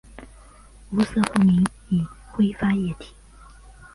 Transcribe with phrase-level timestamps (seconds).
[0.91, 3.13] 无色透明易挥发液体。